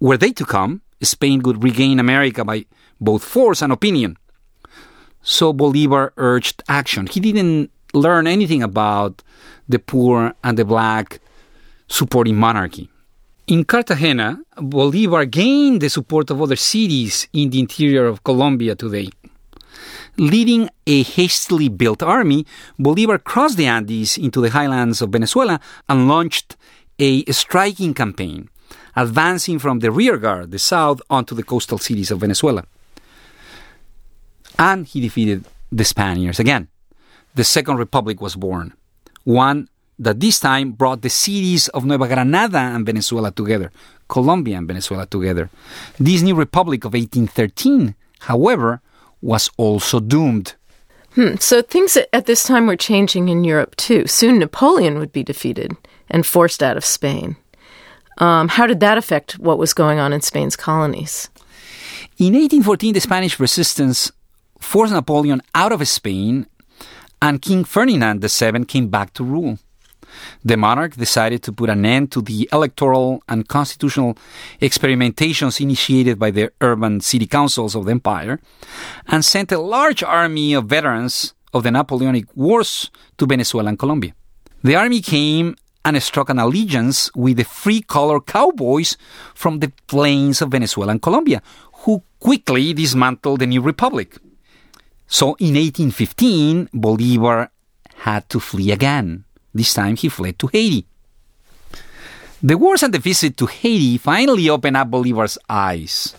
Were 0.00 0.16
they 0.16 0.32
to 0.32 0.46
come, 0.46 0.80
Spain 1.02 1.42
would 1.42 1.62
regain 1.62 2.00
America 2.00 2.42
by 2.42 2.64
both 3.02 3.22
force 3.22 3.60
and 3.60 3.70
opinion. 3.70 4.16
So 5.20 5.52
Bolivar 5.52 6.14
urged 6.16 6.62
action. 6.68 7.06
He 7.06 7.20
didn't 7.20 7.70
learn 7.94 8.26
anything 8.26 8.62
about 8.62 9.22
the 9.68 9.78
poor 9.78 10.34
and 10.42 10.58
the 10.58 10.64
black 10.64 11.20
supporting 11.88 12.36
monarchy. 12.36 12.90
In 13.46 13.64
Cartagena, 13.64 14.40
Bolivar 14.56 15.26
gained 15.26 15.80
the 15.80 15.90
support 15.90 16.30
of 16.30 16.40
other 16.40 16.56
cities 16.56 17.28
in 17.32 17.50
the 17.50 17.60
interior 17.60 18.06
of 18.06 18.24
Colombia 18.24 18.74
today. 18.74 19.10
Leading 20.16 20.70
a 20.86 21.02
hastily 21.02 21.68
built 21.68 22.02
army, 22.02 22.46
Bolivar 22.78 23.18
crossed 23.18 23.56
the 23.56 23.66
Andes 23.66 24.16
into 24.16 24.40
the 24.40 24.50
highlands 24.50 25.02
of 25.02 25.10
Venezuela 25.10 25.60
and 25.88 26.08
launched 26.08 26.56
a 26.98 27.24
striking 27.32 27.92
campaign, 27.92 28.48
advancing 28.96 29.58
from 29.58 29.80
the 29.80 29.90
rearguard, 29.90 30.50
the 30.50 30.58
south, 30.58 31.02
onto 31.10 31.34
the 31.34 31.42
coastal 31.42 31.78
cities 31.78 32.10
of 32.10 32.20
Venezuela. 32.20 32.64
And 34.58 34.86
he 34.86 35.00
defeated 35.00 35.44
the 35.72 35.84
Spaniards 35.84 36.38
again. 36.38 36.68
The 37.34 37.44
Second 37.44 37.76
Republic 37.78 38.20
was 38.20 38.36
born, 38.36 38.74
one 39.24 39.68
that 39.98 40.20
this 40.20 40.40
time 40.40 40.72
brought 40.72 41.02
the 41.02 41.10
cities 41.10 41.68
of 41.68 41.84
Nueva 41.84 42.08
Granada 42.08 42.58
and 42.58 42.86
Venezuela 42.86 43.30
together, 43.30 43.70
Colombia 44.08 44.58
and 44.58 44.68
Venezuela 44.68 45.06
together. 45.06 45.50
This 45.98 46.22
new 46.22 46.34
republic 46.34 46.84
of 46.84 46.94
1813, 46.94 47.94
however, 48.20 48.80
was 49.20 49.50
also 49.56 50.00
doomed. 50.00 50.54
Hmm. 51.14 51.36
So 51.38 51.62
things 51.62 51.96
at, 52.12 52.26
this 52.26 52.42
time 52.42 52.66
were 52.66 52.76
changing 52.76 53.28
in 53.28 53.44
Europe 53.44 53.76
too. 53.76 54.06
Soon 54.06 54.38
Napoleon 54.38 54.98
would 54.98 55.12
be 55.12 55.22
defeated 55.22 55.76
and 56.10 56.26
forced 56.26 56.62
out 56.62 56.76
of 56.76 56.84
Spain. 56.84 57.36
Um, 58.18 58.48
how 58.48 58.66
did 58.66 58.80
that 58.80 58.98
affect 58.98 59.38
what 59.38 59.58
was 59.58 59.74
going 59.74 59.98
on 59.98 60.12
in 60.12 60.20
Spain's 60.20 60.56
colonies? 60.56 61.30
In 62.18 62.34
1814, 62.34 62.94
the 62.94 63.00
Spanish 63.00 63.40
resistance 63.40 64.12
forced 64.60 64.92
Napoleon 64.92 65.40
out 65.54 65.72
of 65.72 65.86
Spain, 65.88 66.46
and 67.24 67.40
King 67.40 67.64
Ferdinand 67.64 68.20
VII 68.22 68.66
came 68.66 68.88
back 68.88 69.14
to 69.14 69.24
rule. 69.24 69.58
The 70.44 70.58
monarch 70.58 70.94
decided 70.94 71.42
to 71.44 71.52
put 71.52 71.70
an 71.70 71.86
end 71.86 72.12
to 72.12 72.20
the 72.20 72.46
electoral 72.52 73.22
and 73.26 73.48
constitutional 73.48 74.18
experimentations 74.60 75.58
initiated 75.58 76.18
by 76.18 76.30
the 76.30 76.52
urban 76.60 77.00
city 77.00 77.26
councils 77.26 77.74
of 77.74 77.86
the 77.86 77.92
empire 77.92 78.40
and 79.08 79.24
sent 79.24 79.52
a 79.52 79.58
large 79.58 80.02
army 80.02 80.52
of 80.52 80.66
veterans 80.66 81.32
of 81.54 81.62
the 81.62 81.70
Napoleonic 81.70 82.26
Wars 82.36 82.90
to 83.16 83.24
Venezuela 83.24 83.70
and 83.70 83.78
Colombia. 83.78 84.12
The 84.62 84.76
army 84.76 85.00
came 85.00 85.56
and 85.82 86.02
struck 86.02 86.28
an 86.28 86.38
allegiance 86.38 87.10
with 87.14 87.38
the 87.38 87.44
free 87.44 87.80
color 87.80 88.20
cowboys 88.20 88.98
from 89.34 89.60
the 89.60 89.72
plains 89.86 90.42
of 90.42 90.50
Venezuela 90.50 90.92
and 90.92 91.00
Colombia, 91.00 91.40
who 91.84 92.02
quickly 92.20 92.74
dismantled 92.74 93.40
the 93.40 93.46
new 93.46 93.62
republic. 93.62 94.18
So 95.14 95.38
in 95.38 95.54
1815, 95.54 96.74
Bolivar 96.74 97.46
had 98.02 98.28
to 98.30 98.40
flee 98.40 98.72
again. 98.72 99.22
This 99.54 99.72
time 99.72 99.94
he 99.94 100.08
fled 100.08 100.40
to 100.40 100.48
Haiti. 100.48 100.90
The 102.42 102.58
wars 102.58 102.82
and 102.82 102.92
the 102.92 102.98
visit 102.98 103.36
to 103.36 103.46
Haiti 103.46 103.96
finally 103.96 104.50
opened 104.50 104.76
up 104.76 104.90
Bolivar's 104.90 105.38
eyes. 105.48 106.16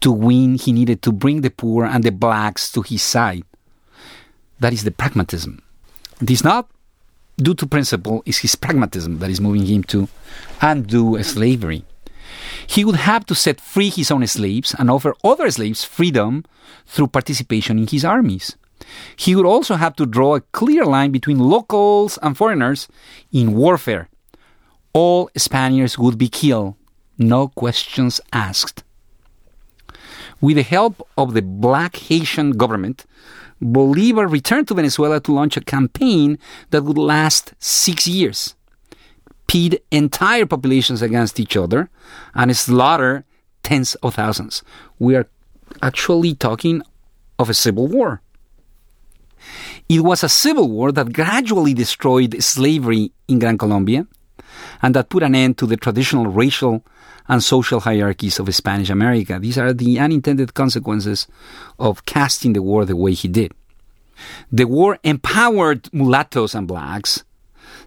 To 0.00 0.12
win, 0.12 0.54
he 0.54 0.72
needed 0.72 1.02
to 1.02 1.12
bring 1.12 1.42
the 1.42 1.50
poor 1.50 1.84
and 1.84 2.02
the 2.02 2.10
blacks 2.10 2.72
to 2.72 2.80
his 2.80 3.02
side. 3.02 3.44
That 4.60 4.72
is 4.72 4.82
the 4.82 4.96
pragmatism. 4.96 5.60
It 6.22 6.30
is 6.30 6.42
not 6.42 6.70
due 7.36 7.52
to 7.52 7.66
principle, 7.66 8.22
it's 8.24 8.38
his 8.38 8.56
pragmatism 8.56 9.18
that 9.18 9.28
is 9.28 9.42
moving 9.42 9.66
him 9.66 9.84
to 9.92 10.08
undo 10.62 11.22
slavery. 11.22 11.84
He 12.70 12.84
would 12.84 12.96
have 13.10 13.26
to 13.26 13.34
set 13.34 13.60
free 13.60 13.90
his 13.90 14.12
own 14.12 14.24
slaves 14.28 14.76
and 14.78 14.88
offer 14.88 15.16
other 15.24 15.50
slaves 15.50 15.82
freedom 15.82 16.44
through 16.86 17.08
participation 17.08 17.80
in 17.80 17.88
his 17.88 18.04
armies. 18.04 18.56
He 19.16 19.34
would 19.34 19.44
also 19.44 19.74
have 19.74 19.96
to 19.96 20.06
draw 20.06 20.36
a 20.36 20.46
clear 20.52 20.84
line 20.84 21.10
between 21.10 21.40
locals 21.40 22.16
and 22.22 22.36
foreigners 22.36 22.86
in 23.32 23.54
warfare. 23.54 24.08
All 24.92 25.30
Spaniards 25.36 25.98
would 25.98 26.16
be 26.16 26.28
killed, 26.28 26.76
no 27.18 27.48
questions 27.48 28.20
asked. 28.32 28.84
With 30.40 30.54
the 30.54 30.62
help 30.62 31.04
of 31.18 31.34
the 31.34 31.42
black 31.42 31.96
Haitian 31.96 32.52
government, 32.52 33.04
Bolivar 33.60 34.28
returned 34.28 34.68
to 34.68 34.74
Venezuela 34.74 35.18
to 35.20 35.32
launch 35.32 35.56
a 35.56 35.60
campaign 35.60 36.38
that 36.70 36.84
would 36.84 36.96
last 36.96 37.52
six 37.58 38.06
years, 38.06 38.54
pit 39.50 39.84
entire 39.90 40.46
populations 40.46 41.02
against 41.02 41.40
each 41.40 41.56
other, 41.56 41.90
and 42.36 42.56
slaughter 42.56 43.24
tens 43.64 43.96
of 43.96 44.14
thousands. 44.14 44.62
We 45.00 45.16
are 45.16 45.26
actually 45.82 46.36
talking 46.36 46.82
of 47.36 47.50
a 47.50 47.54
civil 47.54 47.88
war. 47.88 48.22
It 49.88 50.02
was 50.02 50.22
a 50.22 50.28
civil 50.28 50.68
war 50.68 50.92
that 50.92 51.12
gradually 51.12 51.74
destroyed 51.74 52.40
slavery 52.40 53.10
in 53.26 53.40
Gran 53.40 53.58
Colombia 53.58 54.06
and 54.82 54.94
that 54.94 55.08
put 55.08 55.24
an 55.24 55.34
end 55.34 55.58
to 55.58 55.66
the 55.66 55.76
traditional 55.76 56.26
racial 56.26 56.84
and 57.26 57.42
social 57.42 57.80
hierarchies 57.80 58.38
of 58.38 58.54
Spanish 58.54 58.88
America. 58.88 59.40
These 59.40 59.58
are 59.58 59.72
the 59.72 59.98
unintended 59.98 60.54
consequences 60.54 61.26
of 61.76 62.04
casting 62.04 62.52
the 62.52 62.62
war 62.62 62.84
the 62.84 62.94
way 62.94 63.14
he 63.14 63.26
did. 63.26 63.50
The 64.52 64.66
war 64.66 64.98
empowered 65.02 65.92
mulattoes 65.92 66.54
and 66.54 66.68
blacks, 66.68 67.24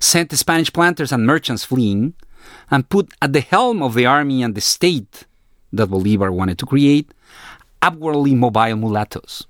sent 0.04 0.30
the 0.30 0.38
Spanish 0.38 0.72
planters 0.72 1.12
and 1.12 1.26
merchants 1.26 1.64
fleeing, 1.64 2.14
and 2.70 2.90
put 2.90 3.12
at 3.22 3.34
the 3.34 3.42
helm 3.42 3.82
of 3.82 3.94
the 3.94 4.06
army 4.06 4.44
and 4.44 4.54
the 4.56 4.62
state 4.62 5.26
that 5.72 5.88
Bolivar 5.88 6.32
wanted 6.32 6.58
to 6.60 6.66
create 6.66 7.12
upwardly 7.82 8.36
mobile 8.36 8.76
mulattoes. 8.76 9.48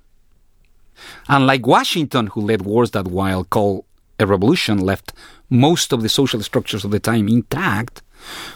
Unlike 1.28 1.66
Washington, 1.66 2.28
who 2.28 2.40
led 2.40 2.62
wars 2.62 2.92
that, 2.92 3.08
while 3.08 3.44
called 3.44 3.84
a 4.18 4.26
revolution, 4.26 4.78
left 4.78 5.12
most 5.50 5.92
of 5.92 6.02
the 6.02 6.08
social 6.08 6.40
structures 6.42 6.84
of 6.84 6.90
the 6.90 7.00
time 7.00 7.28
intact, 7.28 8.02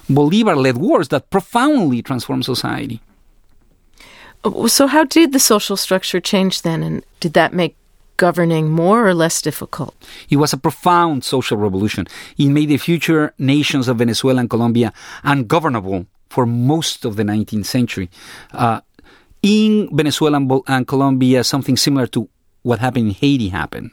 Bolivar 0.09 0.57
led 0.57 0.77
wars 0.79 1.09
that 1.09 1.31
profoundly 1.31 2.01
transformed 2.03 2.45
society. 2.45 3.01
Uh, 4.45 4.69
so 4.69 4.87
how 4.87 5.05
did 5.05 5.33
the 5.33 5.41
social 5.41 5.77
structure 5.77 6.21
change 6.21 6.63
then, 6.63 6.83
and 6.83 7.05
did 7.21 7.33
that 7.35 7.53
make 7.53 7.77
governing 8.19 8.69
more 8.69 9.09
or 9.09 9.15
less 9.15 9.41
difficult? 9.41 9.95
It 10.29 10.37
was 10.37 10.53
a 10.53 10.59
profound 10.59 11.25
social 11.25 11.57
revolution. 11.57 12.07
It 12.37 12.49
made 12.49 12.69
the 12.69 12.77
future 12.77 13.33
nations 13.39 13.89
of 13.89 13.97
Venezuela 13.97 14.41
and 14.41 14.51
Colombia 14.51 14.93
ungovernable 15.25 16.05
for 16.29 16.45
most 16.45 17.07
of 17.07 17.17
the 17.17 17.23
19th 17.23 17.65
century. 17.65 18.11
Uh, 18.53 18.83
in 19.43 19.89
Venezuela 19.97 20.37
and, 20.37 20.53
and 20.67 20.87
Colombia, 20.87 21.43
something 21.43 21.77
similar 21.77 22.07
to 22.09 22.29
what 22.63 22.81
happened 22.81 23.09
in 23.09 23.15
Haiti 23.15 23.49
happened. 23.49 23.91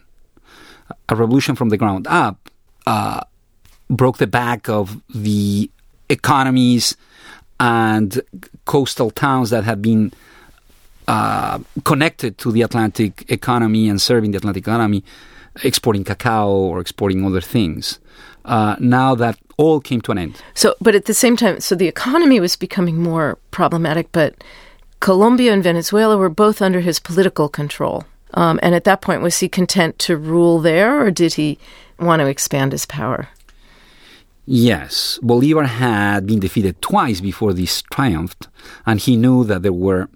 A 1.08 1.15
revolution 1.15 1.55
from 1.55 1.70
the 1.70 1.77
ground 1.77 2.05
up 2.08 2.50
uh, 2.86 3.22
broke 3.89 4.17
the 4.17 4.27
back 4.27 4.67
of 4.67 5.01
the 5.13 5.70
economies 6.10 6.98
and 7.60 8.22
coastal 8.65 9.12
towns 9.12 9.50
that 9.50 9.63
had 9.63 9.82
been 9.82 10.12
uh, 11.07 11.59
connected 11.83 12.38
to 12.39 12.51
the 12.51 12.62
Atlantic 12.62 13.25
economy 13.29 13.89
and 13.89 14.01
serving 14.01 14.31
the 14.31 14.38
Atlantic 14.38 14.63
economy, 14.63 15.03
exporting 15.63 16.03
cacao 16.03 16.50
or 16.50 16.79
exporting 16.79 17.25
other 17.25 17.41
things. 17.41 18.00
Uh, 18.43 18.75
now 18.79 19.15
that 19.15 19.38
all 19.57 19.79
came 19.79 20.01
to 20.01 20.12
an 20.12 20.17
end. 20.17 20.41
So, 20.53 20.75
but 20.81 20.95
at 20.95 21.05
the 21.05 21.13
same 21.13 21.35
time, 21.35 21.59
so 21.59 21.75
the 21.75 21.88
economy 21.88 22.39
was 22.39 22.55
becoming 22.55 23.01
more 23.01 23.38
problematic, 23.51 24.12
but 24.12 24.43
Colombia 25.00 25.53
and 25.53 25.63
Venezuela 25.63 26.17
were 26.17 26.29
both 26.29 26.62
under 26.62 26.81
his 26.81 27.00
political 27.00 27.50
control. 27.50 28.03
Um, 28.33 28.59
and 28.62 28.75
at 28.75 28.83
that 28.83 29.01
point, 29.01 29.21
was 29.21 29.39
he 29.39 29.47
content 29.47 29.97
to 30.00 30.17
rule 30.17 30.59
there, 30.59 31.01
or 31.01 31.09
did 31.09 31.35
he 31.35 31.57
want 32.00 32.19
to 32.19 32.27
expand 32.27 32.74
his 32.74 32.85
power? 32.85 33.29
Yes, 34.45 35.17
Bolivar 35.24 35.63
had 35.63 36.27
been 36.27 36.39
defeated 36.39 36.81
twice 36.81 37.19
before 37.21 37.53
this 37.53 37.81
triumphed, 37.83 38.47
and 38.85 39.00
he 39.00 39.15
knew 39.15 39.43
that 39.45 39.63
there 39.63 39.74
were 39.74 40.09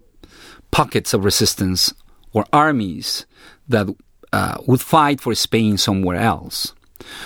pockets 0.71 1.13
of 1.13 1.25
resistance 1.25 1.93
or 2.33 2.45
armies 2.53 3.25
that 3.67 3.87
uh, 4.31 4.57
would 4.67 4.81
fight 4.81 5.21
for 5.21 5.33
Spain 5.35 5.77
somewhere 5.77 6.17
else. 6.17 6.73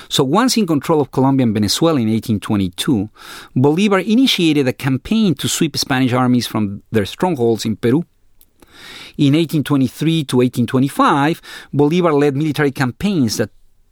So 0.09 0.23
once 0.23 0.55
in 0.57 0.67
control 0.67 1.01
of 1.01 1.11
Colombia 1.11 1.45
and 1.45 1.53
Venezuela 1.53 1.99
in 1.99 2.07
1822, 2.07 3.09
Bolivar 3.55 3.99
initiated 3.99 4.67
a 4.67 4.73
campaign 4.73 5.35
to 5.35 5.47
sweep 5.47 5.75
Spanish 5.77 6.13
armies 6.13 6.47
from 6.47 6.83
their 6.91 7.05
strongholds 7.05 7.65
in 7.65 7.75
Peru. 7.75 8.05
In 9.17 9.33
1823 9.33 10.23
to 10.25 10.37
1825, 10.37 11.41
Bolivar 11.73 12.13
led 12.13 12.35
military 12.35 12.71
campaigns 12.71 13.37
that 13.37 13.51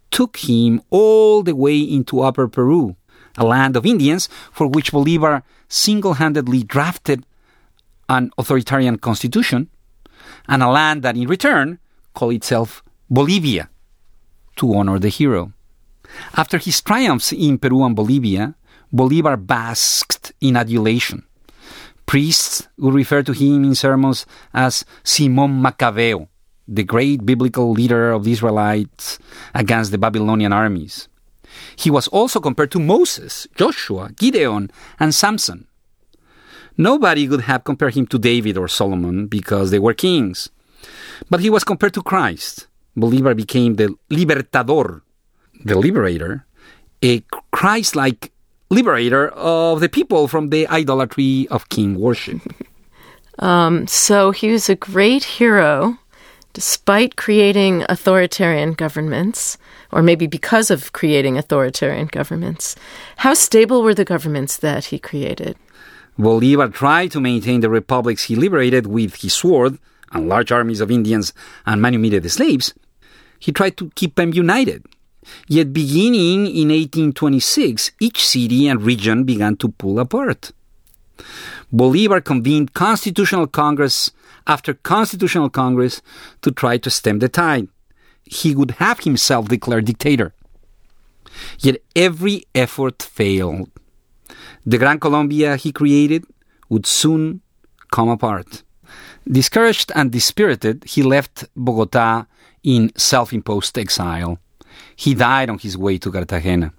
took 0.09 0.37
him 0.37 0.81
all 0.89 1.43
the 1.43 1.55
way 1.55 1.79
into 1.79 2.21
Upper 2.21 2.47
Peru, 2.47 2.95
a 3.37 3.45
land 3.45 3.75
of 3.77 3.85
Indians 3.85 4.27
for 4.51 4.67
which 4.67 4.91
Bolivar 4.91 5.43
single 5.67 6.15
handedly 6.15 6.63
drafted 6.63 7.25
an 8.11 8.29
authoritarian 8.37 8.97
constitution, 8.97 9.69
and 10.47 10.61
a 10.61 10.69
land 10.69 11.01
that 11.01 11.15
in 11.15 11.27
return 11.27 11.79
called 12.13 12.33
itself 12.33 12.83
Bolivia 13.09 13.69
to 14.57 14.75
honor 14.75 14.99
the 14.99 15.07
hero. 15.07 15.53
After 16.35 16.57
his 16.57 16.81
triumphs 16.81 17.31
in 17.31 17.57
Peru 17.57 17.85
and 17.85 17.95
Bolivia, 17.95 18.55
Bolivar 18.91 19.37
basked 19.37 20.33
in 20.41 20.57
adulation. 20.57 21.23
Priests 22.05 22.67
would 22.77 22.93
refer 22.93 23.23
to 23.23 23.31
him 23.31 23.63
in 23.63 23.75
sermons 23.75 24.25
as 24.53 24.83
Simon 25.03 25.61
Maccabeo, 25.63 26.27
the 26.67 26.83
great 26.83 27.25
biblical 27.25 27.71
leader 27.71 28.11
of 28.11 28.25
the 28.25 28.33
Israelites 28.33 29.19
against 29.55 29.91
the 29.91 29.97
Babylonian 29.97 30.51
armies. 30.51 31.07
He 31.77 31.89
was 31.89 32.09
also 32.09 32.41
compared 32.41 32.71
to 32.71 32.79
Moses, 32.79 33.47
Joshua, 33.55 34.11
Gideon, 34.17 34.69
and 34.99 35.15
Samson. 35.15 35.67
Nobody 36.81 37.27
could 37.27 37.41
have 37.41 37.63
compared 37.63 37.93
him 37.93 38.07
to 38.07 38.17
David 38.17 38.57
or 38.57 38.67
Solomon 38.67 39.27
because 39.27 39.69
they 39.69 39.77
were 39.77 39.93
kings. 39.93 40.49
But 41.29 41.41
he 41.41 41.49
was 41.51 41.63
compared 41.63 41.93
to 41.93 42.01
Christ. 42.01 42.65
Bolivar 42.95 43.35
became 43.35 43.75
the 43.75 43.95
libertador, 44.09 45.01
the 45.63 45.77
liberator, 45.77 46.47
a 47.03 47.21
Christ 47.51 47.95
like 47.95 48.31
liberator 48.71 49.29
of 49.29 49.79
the 49.79 49.89
people 49.89 50.27
from 50.27 50.49
the 50.49 50.67
idolatry 50.69 51.47
of 51.51 51.69
king 51.69 51.99
worship. 51.99 52.41
Um, 53.39 53.87
so 53.87 54.29
he 54.29 54.51
was 54.51 54.69
a 54.69 54.75
great 54.75 55.23
hero 55.23 55.97
despite 56.53 57.15
creating 57.15 57.85
authoritarian 57.89 58.73
governments, 58.73 59.57
or 59.91 60.03
maybe 60.03 60.27
because 60.27 60.69
of 60.69 60.91
creating 60.91 61.37
authoritarian 61.37 62.07
governments. 62.07 62.75
How 63.17 63.33
stable 63.33 63.81
were 63.81 63.95
the 63.95 64.05
governments 64.05 64.57
that 64.57 64.85
he 64.91 64.99
created? 64.99 65.55
Bolivar 66.17 66.69
tried 66.69 67.11
to 67.11 67.21
maintain 67.21 67.61
the 67.61 67.69
republics 67.69 68.23
he 68.23 68.35
liberated 68.35 68.87
with 68.87 69.15
his 69.15 69.33
sword 69.33 69.79
and 70.11 70.27
large 70.27 70.51
armies 70.51 70.81
of 70.81 70.91
Indians 70.91 71.33
and 71.65 71.81
manumitted 71.81 72.29
slaves. 72.29 72.73
He 73.39 73.51
tried 73.51 73.77
to 73.77 73.89
keep 73.95 74.15
them 74.15 74.33
united. 74.33 74.85
Yet, 75.47 75.73
beginning 75.73 76.47
in 76.47 76.69
1826, 76.69 77.91
each 77.99 78.25
city 78.25 78.67
and 78.67 78.81
region 78.81 79.23
began 79.23 79.55
to 79.57 79.69
pull 79.69 79.99
apart. 79.99 80.51
Bolivar 81.71 82.21
convened 82.21 82.73
Constitutional 82.73 83.47
Congress 83.47 84.11
after 84.47 84.73
Constitutional 84.73 85.49
Congress 85.49 86.01
to 86.41 86.51
try 86.51 86.77
to 86.77 86.89
stem 86.89 87.19
the 87.19 87.29
tide. 87.29 87.67
He 88.25 88.55
would 88.55 88.71
have 88.71 89.01
himself 89.01 89.47
declared 89.47 89.85
dictator. 89.85 90.33
Yet 91.59 91.81
every 91.95 92.43
effort 92.53 93.01
failed. 93.01 93.69
The 94.65 94.77
Gran 94.77 94.99
Colombia 94.99 95.55
he 95.55 95.71
created 95.71 96.25
would 96.69 96.85
soon 96.85 97.41
come 97.91 98.09
apart. 98.09 98.63
Discouraged 99.29 99.91
and 99.95 100.11
dispirited, 100.11 100.83
he 100.85 101.03
left 101.03 101.45
Bogota 101.55 102.25
in 102.63 102.91
self 102.95 103.33
imposed 103.33 103.77
exile. 103.77 104.37
He 104.95 105.13
died 105.13 105.49
on 105.49 105.59
his 105.59 105.77
way 105.77 105.97
to 105.97 106.11
Cartagena. 106.11 106.73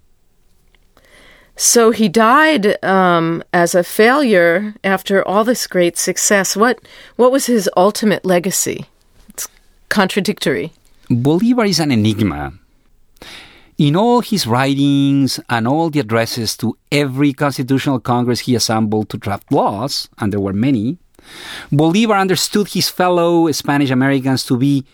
So 1.56 1.90
he 1.90 2.08
died 2.08 2.82
um, 2.84 3.42
as 3.52 3.74
a 3.74 3.84
failure 3.84 4.74
after 4.82 5.26
all 5.26 5.44
this 5.44 5.66
great 5.66 5.98
success. 5.98 6.56
What 6.56 6.80
what 7.16 7.30
was 7.30 7.46
his 7.46 7.68
ultimate 7.76 8.24
legacy? 8.24 8.86
It's 9.28 9.48
contradictory. 9.88 10.72
Bolivar 11.10 11.64
is 11.64 11.78
an 11.78 11.92
enigma. 11.92 12.54
In 13.82 13.96
all 13.96 14.20
his 14.20 14.46
writings 14.46 15.40
and 15.50 15.66
all 15.66 15.90
the 15.90 15.98
addresses 15.98 16.56
to 16.58 16.78
every 16.92 17.32
constitutional 17.32 17.98
congress 17.98 18.38
he 18.38 18.54
assembled 18.54 19.08
to 19.08 19.18
draft 19.18 19.50
laws, 19.50 20.08
and 20.18 20.32
there 20.32 20.38
were 20.38 20.52
many, 20.52 20.98
Bolivar 21.72 22.14
understood 22.14 22.68
his 22.68 22.88
fellow 22.88 23.50
Spanish 23.50 23.90
Americans 23.90 24.46
to 24.46 24.56
be 24.56 24.86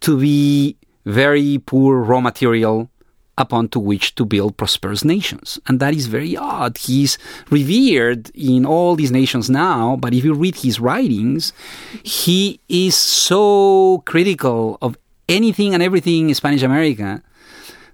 to 0.00 0.20
be 0.20 0.76
very 1.06 1.56
poor 1.64 2.02
raw 2.02 2.20
material 2.20 2.90
upon 3.38 3.70
to 3.70 3.80
which 3.80 4.14
to 4.16 4.26
build 4.26 4.58
prosperous 4.58 5.02
nations. 5.02 5.58
And 5.66 5.80
that 5.80 5.94
is 5.94 6.06
very 6.06 6.36
odd. 6.36 6.76
He's 6.76 7.16
revered 7.48 8.30
in 8.34 8.66
all 8.66 8.96
these 8.96 9.10
nations 9.10 9.48
now, 9.48 9.96
but 9.96 10.12
if 10.12 10.24
you 10.24 10.34
read 10.34 10.56
his 10.56 10.78
writings, 10.78 11.54
he 12.02 12.60
is 12.68 12.98
so 12.98 14.02
critical 14.04 14.76
of 14.82 14.98
anything 15.26 15.72
and 15.72 15.82
everything 15.82 16.28
in 16.28 16.34
Spanish 16.34 16.62
America 16.62 17.22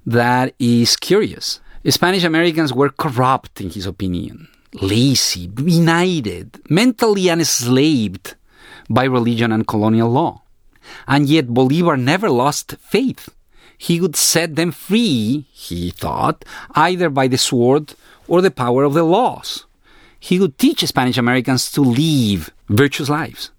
that 0.07 0.55
is 0.59 0.97
curious. 0.97 1.61
Spanish 1.89 2.25
Americans 2.25 2.73
were 2.73 2.91
corrupt, 2.91 3.61
in 3.61 3.71
his 3.71 3.87
opinion, 3.87 4.49
lazy, 4.75 5.49
benighted, 5.49 6.61
mentally 6.71 7.29
enslaved 7.29 8.35
by 8.89 9.05
religion 9.05 9.53
and 9.53 9.67
colonial 9.67 10.11
law. 10.11 10.43
And 11.07 11.29
yet 11.29 11.53
Bolivar 11.53 11.97
never 11.97 12.31
lost 12.31 12.77
faith 12.81 13.29
he 13.83 14.01
would 14.01 14.15
set 14.15 14.55
them 14.55 14.71
free, 14.71 15.45
he 15.51 15.91
thought, 15.91 16.45
either 16.77 17.11
by 17.11 17.27
the 17.27 17.37
sword 17.37 17.95
or 18.29 18.41
the 18.41 18.51
power 18.51 18.85
of 18.85 18.95
the 18.95 19.03
laws. 19.03 19.67
He 20.21 20.39
would 20.39 20.57
teach 20.57 20.87
Spanish 20.87 21.19
Americans 21.19 21.69
to 21.73 21.83
live 21.83 22.51
virtuous 22.69 23.09
lives. 23.09 23.51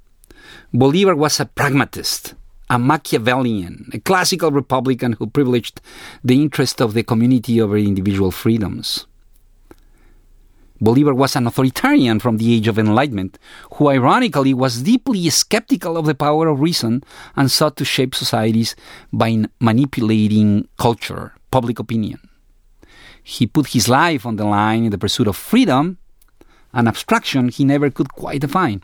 Bolivar 0.73 1.13
was 1.13 1.41
a 1.41 1.45
pragmatist, 1.45 2.35
a 2.69 2.79
Machiavellian, 2.79 3.89
a 3.93 3.99
classical 3.99 4.51
Republican 4.51 5.13
who 5.13 5.27
privileged 5.27 5.81
the 6.23 6.41
interest 6.41 6.81
of 6.81 6.93
the 6.93 7.03
community 7.03 7.61
over 7.61 7.77
individual 7.77 8.31
freedoms. 8.31 9.05
Bolivar 10.81 11.13
was 11.13 11.35
an 11.35 11.47
authoritarian 11.47 12.19
from 12.19 12.37
the 12.37 12.53
Age 12.53 12.67
of 12.67 12.77
Enlightenment, 12.77 13.39
who 13.75 13.87
ironically 13.87 14.53
was 14.53 14.81
deeply 14.81 15.29
skeptical 15.29 15.95
of 15.95 16.05
the 16.05 16.15
power 16.15 16.47
of 16.47 16.59
reason 16.59 17.03
and 17.37 17.49
sought 17.49 17.77
to 17.77 17.85
shape 17.85 18.13
societies 18.13 18.75
by 19.13 19.45
manipulating 19.61 20.67
culture, 20.77 21.33
public 21.51 21.79
opinion. 21.79 22.19
He 23.23 23.47
put 23.47 23.67
his 23.67 23.87
life 23.87 24.25
on 24.25 24.35
the 24.35 24.43
line 24.43 24.83
in 24.83 24.91
the 24.91 24.97
pursuit 24.97 25.27
of 25.27 25.37
freedom, 25.37 25.99
an 26.73 26.89
abstraction 26.89 27.47
he 27.47 27.63
never 27.63 27.89
could 27.89 28.09
quite 28.09 28.41
define. 28.41 28.83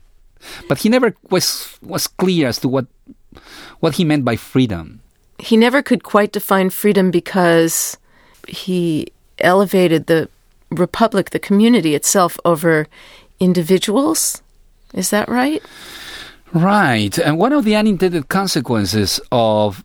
But 0.69 0.79
he 0.79 0.89
never 0.89 1.15
was, 1.29 1.77
was 1.81 2.07
clear 2.07 2.47
as 2.47 2.59
to 2.59 2.69
what, 2.69 2.87
what 3.79 3.95
he 3.95 4.03
meant 4.03 4.25
by 4.25 4.35
freedom. 4.35 5.01
He 5.37 5.55
never 5.57 5.81
could 5.81 6.03
quite 6.03 6.31
define 6.31 6.69
freedom 6.69 7.11
because 7.11 7.97
he 8.47 9.07
elevated 9.39 10.07
the 10.07 10.29
republic, 10.71 11.29
the 11.29 11.39
community 11.39 11.95
itself, 11.95 12.37
over 12.45 12.87
individuals. 13.39 14.41
Is 14.93 15.09
that 15.11 15.29
right? 15.29 15.63
Right. 16.53 17.17
And 17.17 17.37
one 17.37 17.53
of 17.53 17.63
the 17.63 17.75
unintended 17.75 18.27
consequences 18.29 19.21
of 19.31 19.83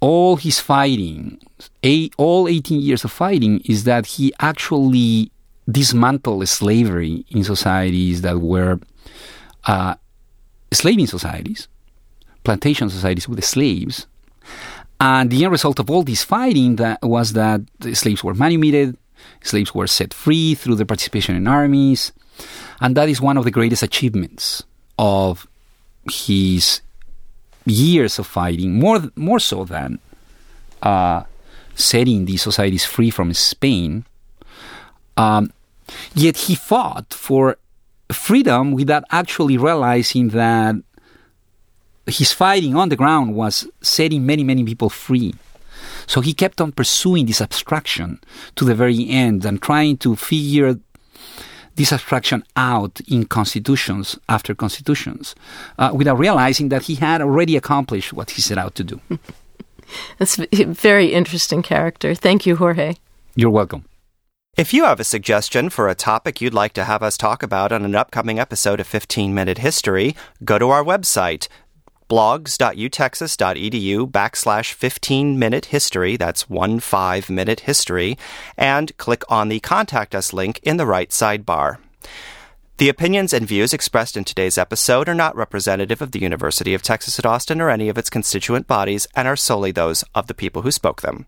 all 0.00 0.36
his 0.36 0.60
fighting, 0.60 1.38
eight, 1.82 2.14
all 2.16 2.48
18 2.48 2.80
years 2.80 3.04
of 3.04 3.12
fighting, 3.12 3.60
is 3.64 3.84
that 3.84 4.06
he 4.06 4.32
actually 4.40 5.30
dismantled 5.70 6.48
slavery 6.48 7.24
in 7.30 7.44
societies 7.44 8.22
that 8.22 8.40
were 8.40 8.78
uh, 9.66 9.94
slaving 10.72 11.06
societies, 11.06 11.68
plantation 12.46 12.88
societies 12.88 13.28
with 13.28 13.38
the 13.40 13.48
slaves. 13.54 14.06
And 15.00 15.30
the 15.30 15.44
end 15.44 15.52
result 15.52 15.78
of 15.78 15.90
all 15.90 16.04
this 16.04 16.22
fighting 16.22 16.76
that 16.76 16.98
was 17.02 17.34
that 17.34 17.60
the 17.80 17.94
slaves 17.94 18.22
were 18.24 18.34
manumitted, 18.34 18.96
slaves 19.42 19.74
were 19.74 19.88
set 19.88 20.14
free 20.14 20.54
through 20.54 20.76
their 20.76 20.86
participation 20.86 21.34
in 21.36 21.46
armies, 21.46 22.12
and 22.80 22.96
that 22.96 23.08
is 23.08 23.20
one 23.20 23.36
of 23.36 23.44
the 23.44 23.50
greatest 23.50 23.82
achievements 23.82 24.62
of 24.98 25.46
his 26.10 26.80
years 27.66 28.18
of 28.18 28.26
fighting, 28.26 28.78
more 28.78 29.00
more 29.16 29.40
so 29.40 29.64
than 29.64 29.98
uh, 30.82 31.22
setting 31.74 32.24
these 32.24 32.42
societies 32.48 32.84
free 32.84 33.10
from 33.10 33.34
Spain. 33.34 34.06
Um, 35.16 35.50
yet 36.14 36.36
he 36.46 36.54
fought 36.54 37.12
for 37.12 37.58
freedom 38.12 38.72
without 38.72 39.04
actually 39.10 39.58
realizing 39.58 40.28
that 40.30 40.76
his 42.06 42.32
fighting 42.32 42.74
on 42.76 42.88
the 42.88 42.96
ground 42.96 43.34
was 43.34 43.68
setting 43.80 44.24
many, 44.24 44.44
many 44.44 44.64
people 44.64 44.88
free. 44.88 45.34
So 46.06 46.20
he 46.20 46.32
kept 46.32 46.60
on 46.60 46.72
pursuing 46.72 47.26
this 47.26 47.40
abstraction 47.40 48.20
to 48.54 48.64
the 48.64 48.74
very 48.74 49.08
end 49.08 49.44
and 49.44 49.60
trying 49.60 49.96
to 49.98 50.14
figure 50.14 50.78
this 51.74 51.92
abstraction 51.92 52.42
out 52.56 53.00
in 53.06 53.26
constitutions 53.26 54.18
after 54.28 54.54
constitutions 54.54 55.34
uh, 55.78 55.90
without 55.94 56.18
realizing 56.18 56.70
that 56.70 56.84
he 56.84 56.94
had 56.94 57.20
already 57.20 57.56
accomplished 57.56 58.12
what 58.12 58.30
he 58.30 58.40
set 58.40 58.56
out 58.56 58.74
to 58.76 58.84
do. 58.84 59.00
That's 60.18 60.38
a 60.38 60.64
very 60.64 61.12
interesting 61.12 61.62
character. 61.62 62.14
Thank 62.14 62.46
you, 62.46 62.56
Jorge. 62.56 62.94
You're 63.34 63.50
welcome. 63.50 63.84
If 64.56 64.72
you 64.72 64.84
have 64.84 65.00
a 65.00 65.04
suggestion 65.04 65.68
for 65.68 65.86
a 65.86 65.94
topic 65.94 66.40
you'd 66.40 66.54
like 66.54 66.72
to 66.74 66.84
have 66.84 67.02
us 67.02 67.18
talk 67.18 67.42
about 67.42 67.72
on 67.72 67.84
an 67.84 67.94
upcoming 67.94 68.38
episode 68.38 68.80
of 68.80 68.86
15 68.86 69.34
Minute 69.34 69.58
History, 69.58 70.16
go 70.44 70.58
to 70.58 70.70
our 70.70 70.82
website, 70.82 71.46
blogs.utexas.edu 72.08 74.10
backslash 74.10 74.72
15 74.72 75.38
minute 75.38 75.66
history, 75.66 76.16
that's 76.16 76.48
one 76.48 76.80
five 76.80 77.30
minute 77.30 77.60
history, 77.60 78.16
and 78.56 78.96
click 78.96 79.22
on 79.28 79.48
the 79.48 79.60
Contact 79.60 80.14
Us 80.14 80.32
link 80.32 80.60
in 80.62 80.76
the 80.76 80.86
right 80.86 81.10
sidebar. 81.10 81.78
The 82.78 82.90
opinions 82.90 83.32
and 83.32 83.48
views 83.48 83.72
expressed 83.72 84.18
in 84.18 84.24
today's 84.24 84.58
episode 84.58 85.08
are 85.08 85.14
not 85.14 85.34
representative 85.34 86.02
of 86.02 86.12
the 86.12 86.20
University 86.20 86.74
of 86.74 86.82
Texas 86.82 87.18
at 87.18 87.24
Austin 87.24 87.60
or 87.60 87.70
any 87.70 87.88
of 87.88 87.96
its 87.96 88.10
constituent 88.10 88.66
bodies 88.66 89.08
and 89.16 89.26
are 89.26 89.36
solely 89.36 89.72
those 89.72 90.04
of 90.14 90.26
the 90.26 90.34
people 90.34 90.60
who 90.60 90.70
spoke 90.70 91.00
them. 91.00 91.26